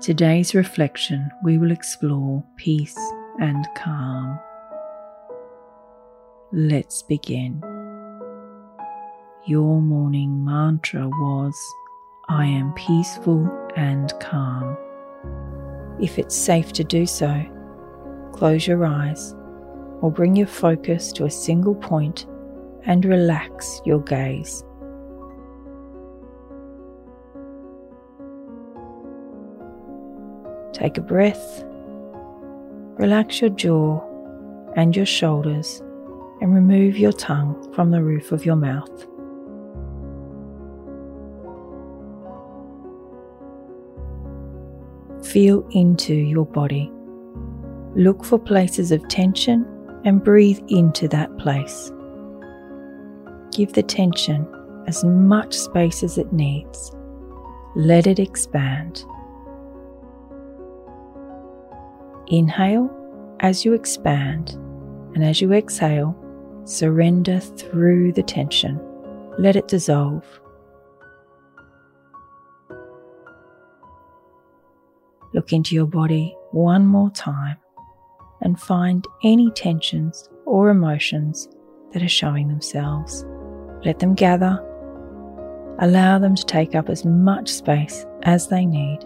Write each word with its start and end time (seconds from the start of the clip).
Today's 0.00 0.54
reflection, 0.54 1.30
we 1.44 1.58
will 1.58 1.70
explore 1.70 2.42
peace 2.56 2.96
and 3.38 3.68
calm. 3.76 4.40
Let's 6.52 7.02
begin. 7.02 7.60
Your 9.44 9.82
morning 9.82 10.42
mantra 10.42 11.06
was 11.06 11.54
I 12.30 12.46
am 12.46 12.72
peaceful 12.72 13.46
and 13.76 14.10
calm. 14.20 14.74
If 16.00 16.18
it's 16.18 16.34
safe 16.34 16.72
to 16.74 16.84
do 16.84 17.04
so, 17.04 17.44
close 18.32 18.66
your 18.66 18.86
eyes 18.86 19.34
or 20.00 20.10
bring 20.10 20.34
your 20.34 20.46
focus 20.46 21.12
to 21.12 21.26
a 21.26 21.30
single 21.30 21.74
point 21.74 22.24
and 22.86 23.04
relax 23.04 23.82
your 23.84 24.00
gaze. 24.00 24.64
Take 30.72 30.98
a 30.98 31.02
breath, 31.02 31.64
relax 32.98 33.40
your 33.40 33.50
jaw 33.50 34.00
and 34.76 34.94
your 34.94 35.06
shoulders, 35.06 35.82
and 36.40 36.54
remove 36.54 36.96
your 36.96 37.12
tongue 37.12 37.72
from 37.74 37.90
the 37.90 38.02
roof 38.02 38.32
of 38.32 38.46
your 38.46 38.56
mouth. 38.56 39.06
Feel 45.26 45.66
into 45.72 46.14
your 46.14 46.46
body. 46.46 46.90
Look 47.94 48.24
for 48.24 48.38
places 48.38 48.90
of 48.90 49.06
tension 49.08 49.66
and 50.04 50.24
breathe 50.24 50.60
into 50.68 51.08
that 51.08 51.36
place. 51.38 51.92
Give 53.52 53.72
the 53.72 53.82
tension 53.82 54.46
as 54.86 55.04
much 55.04 55.54
space 55.54 56.02
as 56.02 56.16
it 56.16 56.32
needs. 56.32 56.92
Let 57.76 58.06
it 58.06 58.18
expand. 58.18 59.04
Inhale 62.30 62.88
as 63.40 63.64
you 63.64 63.72
expand, 63.72 64.50
and 65.14 65.24
as 65.24 65.40
you 65.40 65.52
exhale, 65.52 66.16
surrender 66.64 67.40
through 67.40 68.12
the 68.12 68.22
tension. 68.22 68.80
Let 69.36 69.56
it 69.56 69.66
dissolve. 69.66 70.24
Look 75.34 75.52
into 75.52 75.74
your 75.74 75.86
body 75.86 76.36
one 76.52 76.86
more 76.86 77.10
time 77.10 77.56
and 78.42 78.60
find 78.60 79.04
any 79.24 79.50
tensions 79.50 80.28
or 80.46 80.70
emotions 80.70 81.48
that 81.92 82.02
are 82.02 82.08
showing 82.08 82.46
themselves. 82.46 83.24
Let 83.84 83.98
them 83.98 84.14
gather. 84.14 84.64
Allow 85.80 86.20
them 86.20 86.36
to 86.36 86.44
take 86.44 86.76
up 86.76 86.88
as 86.88 87.04
much 87.04 87.48
space 87.48 88.06
as 88.22 88.46
they 88.46 88.66
need. 88.66 89.00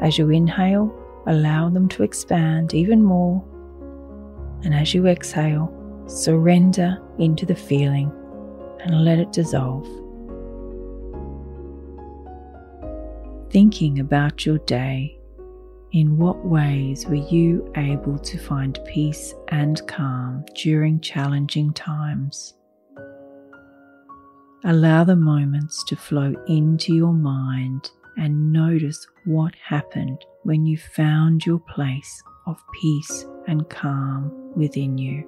As 0.00 0.16
you 0.16 0.30
inhale, 0.30 0.96
allow 1.26 1.68
them 1.68 1.88
to 1.90 2.02
expand 2.02 2.74
even 2.74 3.02
more. 3.02 3.44
And 4.62 4.74
as 4.74 4.94
you 4.94 5.06
exhale, 5.06 5.72
surrender 6.06 7.00
into 7.18 7.46
the 7.46 7.54
feeling 7.54 8.12
and 8.80 9.04
let 9.04 9.18
it 9.18 9.32
dissolve. 9.32 9.86
Thinking 13.50 13.98
about 13.98 14.46
your 14.46 14.58
day, 14.58 15.18
in 15.92 16.16
what 16.16 16.44
ways 16.44 17.06
were 17.06 17.16
you 17.16 17.72
able 17.76 18.16
to 18.18 18.38
find 18.38 18.78
peace 18.86 19.34
and 19.48 19.84
calm 19.88 20.44
during 20.54 21.00
challenging 21.00 21.72
times? 21.72 22.54
Allow 24.64 25.04
the 25.04 25.16
moments 25.16 25.82
to 25.84 25.96
flow 25.96 26.34
into 26.46 26.94
your 26.94 27.12
mind 27.12 27.90
and 28.20 28.52
notice 28.52 29.06
what 29.24 29.54
happened 29.54 30.24
when 30.42 30.66
you 30.66 30.76
found 30.76 31.46
your 31.46 31.58
place 31.58 32.22
of 32.46 32.62
peace 32.80 33.24
and 33.48 33.68
calm 33.70 34.30
within 34.54 34.98
you. 34.98 35.26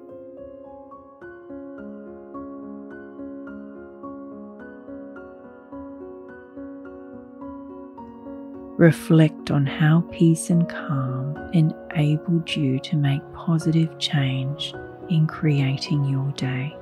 Reflect 8.77 9.49
on 9.49 9.65
how 9.65 10.01
peace 10.11 10.49
and 10.49 10.69
calm 10.69 11.35
enabled 11.53 12.55
you 12.55 12.79
to 12.79 12.95
make 12.95 13.21
positive 13.33 13.97
change 13.97 14.73
in 15.09 15.25
creating 15.25 16.05
your 16.05 16.31
day. 16.33 16.75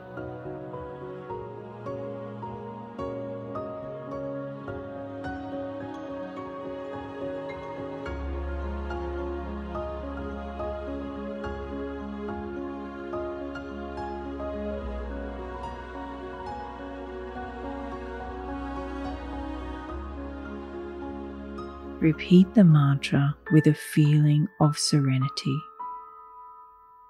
Repeat 22.02 22.56
the 22.56 22.64
mantra 22.64 23.38
with 23.52 23.68
a 23.68 23.76
feeling 23.76 24.48
of 24.60 24.76
serenity. 24.76 25.56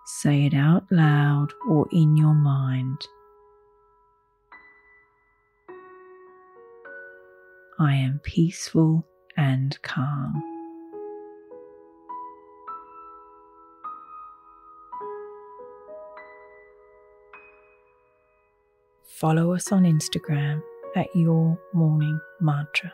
Say 0.05 0.47
it 0.47 0.53
out 0.53 0.83
loud 0.91 1.53
or 1.65 1.87
in 1.93 2.17
your 2.17 2.33
mind. 2.33 2.99
I 7.79 7.93
am 7.93 8.19
peaceful 8.21 9.07
and 9.37 9.81
calm. 9.81 10.43
Follow 19.05 19.53
us 19.53 19.71
on 19.71 19.83
Instagram 19.83 20.61
at 20.97 21.07
Your 21.15 21.57
Morning 21.73 22.19
Mantra. 22.41 22.91